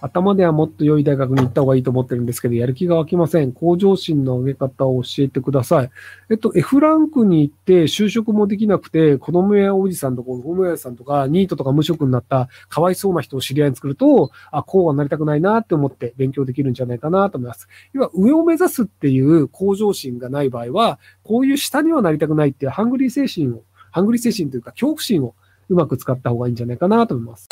[0.00, 3.52] 頭ではもっと良い大学に行った方がいいと思ってるんですけど、やる気が湧きません。
[3.52, 5.90] 向上心の上げ方を教えてください。
[6.30, 17.66] えっと、F ランクに行って就職もできなくて、子供部屋おじさんとか、子供やさんとか、ニートとか無職になったかわいそうな人を知り合いに作ると、あ、こうはなりたくないなって思って勉強できるんじゃないかなと思います。
[17.94, 25.34] 要は、上を目指すっていう向上心がない場合は、こういう下にはなりたくないっていうハングリー精神を、ハングリー精神というか恐怖心を
[25.70, 27.48] うまく使った方がいいんじゃないかなと思います。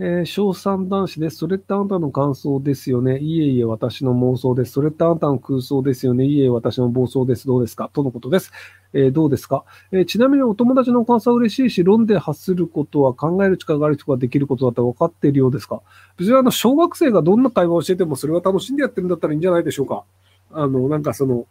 [0.00, 1.36] えー、小三男子です。
[1.36, 3.18] それってあんたの感想ですよね。
[3.18, 4.72] いえいえ、私の妄想です。
[4.72, 6.24] それってあんたの空想ですよね。
[6.26, 7.46] いえ、私の暴走です。
[7.46, 7.88] どうですか？
[7.92, 8.50] とのことです。
[8.92, 15.80] えー、どうですか、えー、ちなみにお友達の感想は嬉しいし、論で発することは考える力がある人ができることだって分かっているようですか？
[16.16, 20.02] 別にあの、小学生がどんな会話をしててもそれは楽しんでやってるんだったらいいんじゃないでしょうか？
[20.50, 21.46] あの、なんかその、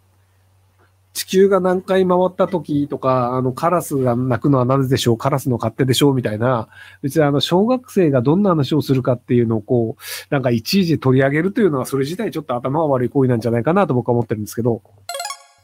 [1.34, 6.68] 球が何回回った時とか、あの、カラスが鳴くのはなぜでしょうカラスの勝手でしょうみたいな、
[7.02, 14.84] 別にあの、小学生がどんな話をするかっていうのをこう、なんかいちいち取り上げるというのは、それ自体ちょっと頭が悪い行為なんじゃないかなと僕は思ってるんですけど、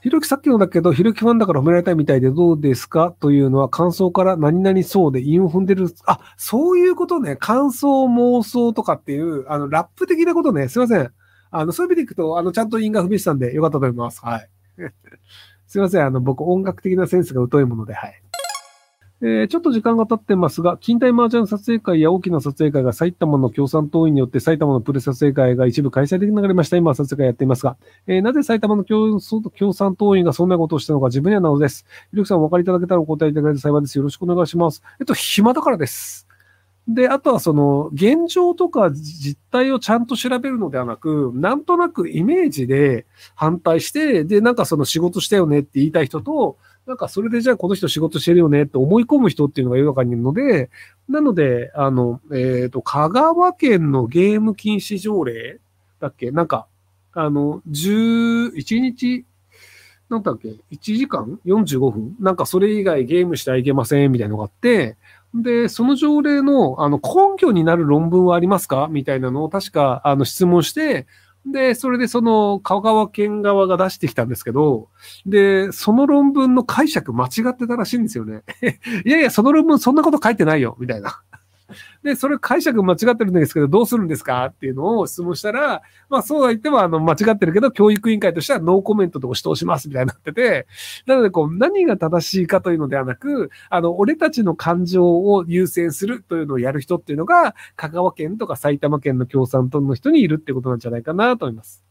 [0.01, 5.93] ひろきさっきのだけど、ひろきファンだから褒められたいみたいでどうですかというのは感想から何々そうで韻を踏んでる。
[6.05, 7.35] あ、そういうことね。
[7.35, 10.69] 感想、妄想とかっていう、あの、ラップ的なことね。
[10.69, 11.11] すいません。
[11.51, 14.21] あの、そういう意味でいくと、あの、ちゃんと韻が踏みしたんでよかったと思います。
[14.23, 14.49] はい。
[15.69, 16.05] すいません。
[16.05, 18.21] あの、僕、音楽的なセンスが疎いもので、はい。
[19.21, 26.77] えー、ちょっと時間が経ってますが、近代麻雀撮影会や大きな撮影会が埼玉の共産党員によって埼玉のプレ撮影会が一部開催できなくなりました。
[26.77, 31.85] 今は撮影会やっていますが、えー、なぜ埼玉の共産党員がそんなことをしたのか自分にはなのです。
[32.09, 33.97] ひろきさんお分かりいただけたらお答えいただける幸いです。
[33.97, 34.81] よろしくお願いします。
[34.99, 36.28] えっと、暇だからです。
[36.89, 50.71] で、あとはその、現状とか実態をちゃんと調べるのではなく、なんとなくイメージで反対して、で、なんかその仕事したよねって言いたい人と、なんかそれでじゃあこの人仕事してるよねって思い込む人っていうのが世の中にいるので、
[51.07, 55.59] なので、あの、えっ、ー、と、香川県のゲーム禁止条例
[55.99, 56.31] だっけ？
[56.31, 56.65] なんか、
[57.13, 59.25] あの、11日、
[60.09, 62.15] なんだっけ ?1 時間 ?45 分？
[62.19, 64.97] なんかそれ以外ゲームしてはいけませんみたいなのがあって、
[65.33, 68.87] で、その条例の、あの、根拠になる論文はありますか？
[68.89, 71.05] みたいなのを確か、あの、質問して、
[71.45, 74.89] で、それでその、香川県側が出してきたんですけど、
[75.25, 78.43] で、その論文の解釈間違ってたらしいんですよね。
[79.05, 81.21] いやいや、その論文そんなこと書いてないよ、みたいな。
[82.03, 90.67] で、それ解釈間違ってるんですけど、どうするんですかっていうのを質問したら、まあそうは言っても、あの、間違ってるけど、教育委員会としてはノーコメントで押し通しますみたいになってて、
[91.05, 101.83] なので、こう、何が正しいかというのではなく、あの、俺たちの感情を優先するというのをやる人っていうのが、香川県とか埼玉県の共産党の人にいるってことなんじゃないかなと思います。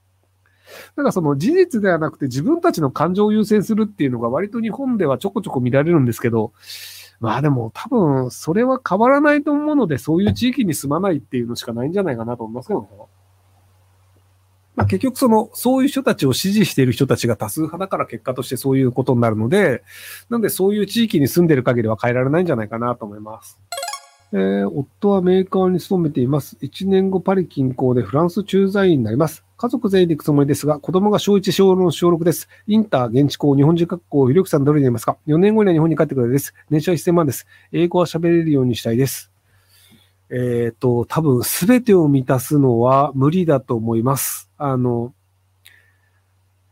[0.96, 6.52] だからその事実ではなくて自分たちの感情を優先するっていうのが割と日本ではちょこちょこ見られるんですけど、
[7.20, 12.88] まあでも多分それは変わらないと思うので、そういう地域に住まないっていうのしかないんじゃないかなと思いますけどね。
[14.76, 19.82] まあ結局その、そういう人たちを支持している人たちが多数派だから結果としてそういうことになるので、
[20.30, 23.58] なんでそういう地域に住んでる限りは変えられないんじゃないかなと思います。
[24.32, 26.56] えー、夫はメーカーに勤めています。
[26.60, 29.44] 1年後パリ近郊でフランス駐在員になります。
[29.56, 32.48] 家族全員で行くつもりですが、子供が小1、小4、小6です。
[32.66, 36.54] インター、現地校、日本人学校、威力さんどれにいますか ?4 年後には日本に帰ってくるです。
[36.68, 37.46] 年収は1000万です。
[37.72, 39.32] 英語は喋れるようにしたいです。
[40.30, 44.50] えっ、ー、と、多分すべてを満たすのは無理だと思います。
[44.58, 45.14] あの、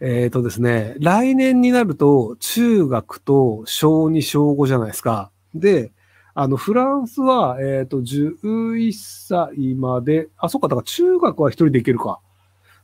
[0.00, 5.30] えっ、ー、とですね、来年になると中学と小2、小5じゃないですか。
[5.54, 5.92] で、
[6.38, 12.20] あの、フランスは、えっ、ー、と、11歳まで、あ、そっか、だから中学は一人で行けるか。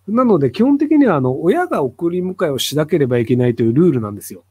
[0.08, 4.44] なので、基本的には、あの、親が送り迎えをしなければいけないというルールなんですよ。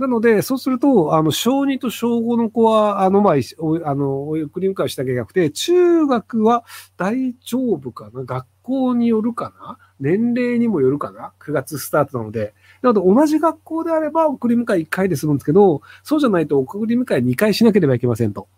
[0.00, 6.64] なので、そうすると、あの、小2と小5の子は、あの、まあ、あの、送り迎えしなきゃいけなくて、中学は
[6.96, 8.24] 大丈夫かな？
[8.24, 9.76] 学校によるかな？
[10.00, 12.54] 年齢にもよるかな ?9 月スタートなので。
[12.80, 18.48] なので、同じ学校であれば送り迎え1回で済むんですけど、そうじゃないと送り迎え2回しなければいけませんと。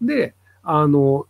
[0.00, 1.26] で、あの、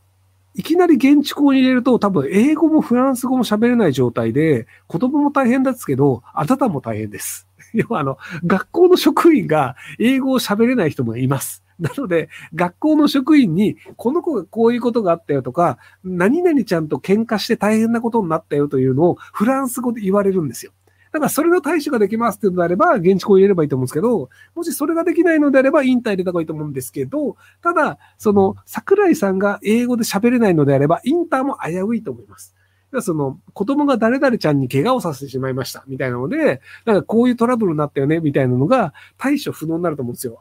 [0.54, 7.45] いきなり現地校に入れると多分英語もフランス語も喋れない状態で、子供も大変ですけど、あなたも大変です。
[7.76, 11.62] 要はあの、学校の職員が英語を喋れない人もいます。
[11.78, 20.72] なので、学校の職員に、この子がこういうことがあったよとか、何々ちゃんと喧嘩して大変なことになったよというのをフランス語で言われるんですよ。
[21.12, 32.54] だからそれの対処ができますっていうのであれば、現地校入れればいいと思うんですけど、もしそれができないのであれば、インター入れた方がいいと思うんですけど、ただ、その、桜井さんが英語で喋れないのであれば、インターも危ういと思います。
[33.02, 40.38] その、子供が誰々ちゃんに怪我をさせてしまいました、みたいなので、なんかこういうトラブルになったよね、みたいなのが対処不能になると思うんですよ。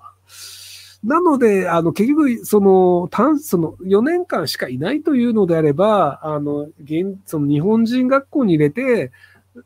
[1.03, 9.11] なので、あの、結局、その、単、その、4年間しかいないというのであれば、あの、現、その日本人学校に入れて、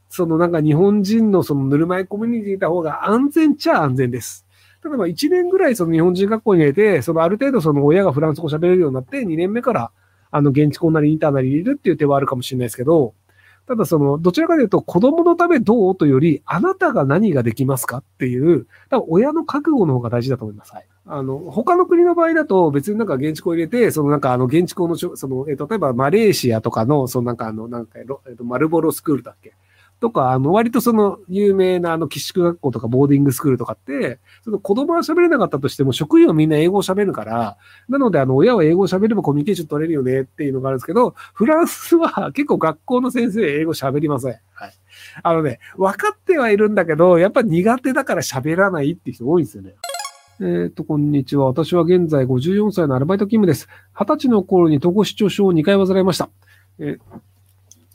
[0.10, 4.46] そのなんか日本人のそのぬるま湯コミュニティにいた方が安全っちゃ安全です。
[4.84, 9.92] 例えば1年ぐらいその日本人学校に入れて、そのある程度その親がフランス語喋れるようになって、2年目から
[10.31, 13.14] あの現地校なりインターなり入れるっていう手はあるかもしれないですけど、
[13.70, 20.74] ただその、どちらかというと子供のためどうというより、あなたが何ができますかっていう、多分親の覚悟の方が大事だと思います。
[20.74, 20.88] はい。
[21.06, 29.54] あの、他の国の場合だと別になんか現地校入れて、そのなんかあの現地校の、その、え例えばマレーシアとかの、そのなんかあの、なんか、えっと、マルボロスクールだっけ
[30.00, 37.57] とか、あの、割とその、有名なあの、寄宿学校とかボーディングスクールとかって、その子供は喋れなかったとしても、職員はみんな英語を喋るから、
[37.90, 44.31] なので、あの、親は英語を喋ればコミュニケーション取れるよねっていうのがあるんですけど、フランスは結構学校の先生英語喋りません。
[44.54, 44.74] はい。
[45.22, 49.75] あのね、分かってはいるんだけど、やっぱ苦手だから喋らないっていう人多いんですよね。
[50.42, 51.48] えっ、と、こんにちは。
[51.48, 53.68] 私は現在54歳のアルバイト勤務です。
[53.94, 56.30] 20歳の頃に統合失調症を2回患いました。
[56.80, 56.98] え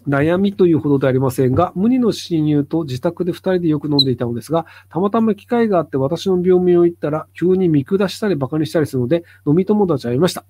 [0.09, 10.45] 悩みというほどでありませんが、無二の親友と自宅で二人でよく飲んでいたのですが、たまたま機会があって私の病名を言ったら、急に見下したり馬鹿にしたりするので、飲み友達会いました。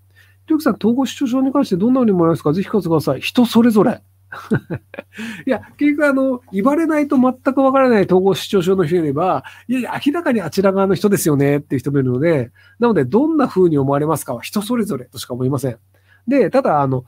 [0.46, 2.52] りょうきさん、統合失調症に関してどんなふうに思いますか？
[2.52, 3.20] ぜひ聞かせてください。
[3.20, 4.02] 人それぞれ。
[5.46, 15.78] いや、結局あの、言われないと全くわからない統合失調症の人いれば、いやいや、明らかにあちら側の人ですよねっていう人もいるので、なので、どんな風に思われますかは人それぞれとしか思いません。
[16.26, 17.04] で、ただ、あの、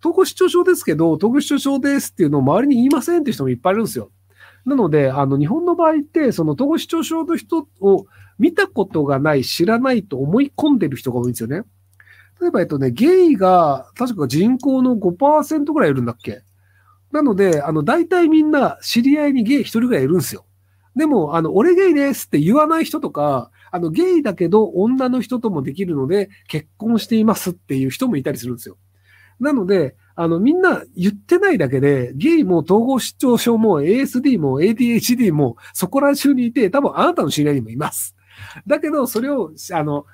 [0.00, 4.10] 統合失調症ですけど、統合失調症ですっていうのを周りに言いませんっていう人もいっぱいいるんですよ。
[4.64, 8.06] なので、あの、日本の場合って、その統合失調症の人を
[8.38, 11.62] 見たことがない、知らないと思い込んでる人が多いんですよね。
[12.40, 16.42] 例えば、えっとね、ゲイが、確か人口の5%ぐらいいるんだっけ
[17.12, 20.46] なので、あの、大体みんな知り合いにゲイ一人ぐらいいるんですよ。
[20.96, 28.76] でも、あの、俺ゲイですって言わない人とか、あの、ゲイだけど女の人ともできるので結婚していますっていう人もいたりするんですよ。
[29.40, 38.14] なので、あの、みんな言ってないだけで、ゲイも統合失調症も ASD も ADHD もそこら中にいて、多分あなたの知り合いにもいます。
[38.66, 40.04] だけど、それを、あの、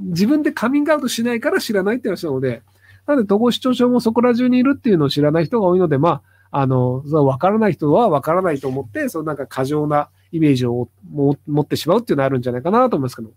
[0.00, 2.62] 自分でカミングアウトしないから知らないって話なので、
[3.06, 13.30] なので、統合失調症もそこら中にいるっていうのを知らない人が多いので、まあ、あの、わからない人はわからないと思って、そのなんか過剰なイメージを持ってしまうっていうのはあるんじゃないかなと思いますけど。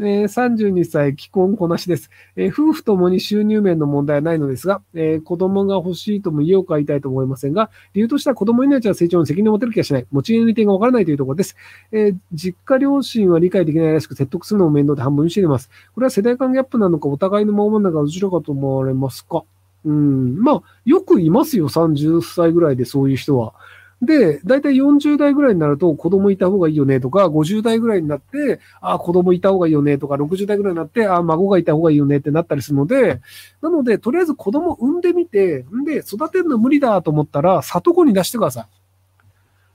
[0.00, 10.06] えー、32歳、既婚こなしです、えー、夫婦ともに収入面の問題はないのですが、えー、子供が欲しいとも家を買いたいと思いませんが、理由としては子供に命は成長に責任を持てる気がしない。
[10.10, 11.56] 持ち家の利点がわからないというところです。
[11.92, 15.68] え実家両親は理解できないらしく説得するのも面倒で半分にしています。
[15.94, 19.44] これは世代間ギャップなのか、お互いのままなのか、どちらかと思われますか？
[19.84, 20.40] うん。
[20.40, 23.54] まあ、よくいますよ、30歳ぐらいでそういう人は。
[24.00, 33.20] で、だいたい40代ぐらいになると子供いた方がいいよねとか、50代ぐらいになって、ああ、子供いた方がいいよねとか、60代ぐらいになって、ああ、孫がいた方がいいよねってなったりするので、
[33.60, 38.66] なので、とりあえず子供産んでみて、んで、育てるの無理だと思ったら、里子に出してください。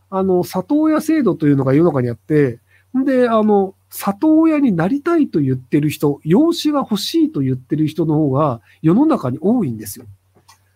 [0.10, 2.60] あの、里親制度というのが世の中にあって、
[2.98, 10.06] んで、あの、里親になりたいと言ってる人、養子が欲しいと言ってる人の方が世の中に多いんですよ。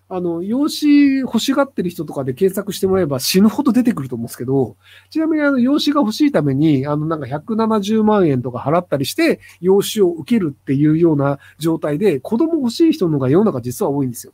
[0.10, 4.78] あの、養子欲しがってる人とかで検索してもらえば死ぬほど出てくると思うんですけど、
[5.10, 14.34] ちなみにあの、養子が欲しいために、あの、なんか170万円とか払ったりして、養子を受けるっていうような状態で、子供欲しい人の方が世の中実は多いんですよ。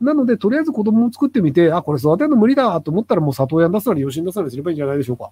[0.00, 5.30] なので、とりあえず子供を作ってみて、あ、これ育てるの無理だと思ったらもう里親に出すなり養子に出すなりすればいいんじゃないでしょうか。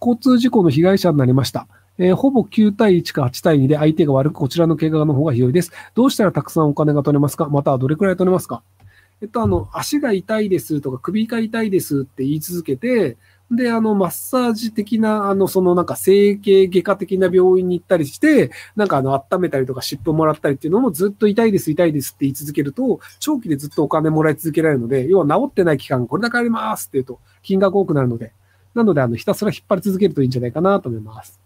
[0.00, 1.68] 交通事故の被害者になりました。
[1.98, 5.70] えー、ほぼ9対1か8対2で相手が悪く、こちらの怪我の方がひどいです。
[5.94, 7.46] どうしたらたくさんお金が取れますか？
[7.48, 8.62] またはどれくらい取れますか？
[9.22, 13.18] えっと、あの、足が痛いですとか首が痛いですって言い続けて、
[13.50, 28.32] で、あの、マッサージ的な、あの、そのなんか整形外科的な病院に行ったりして、なんかあの、温めたりとか湿布もらったりっていうのもずっと痛いです、痛いですって言い続けると、長期でずっとお金もらい続けられるので、要は治ってない期間、これだけありますって言うと、金額多くなるので、
[28.74, 31.39] なので、あの、ひたすら引っ張り続けるといいんじゃないかなと思います。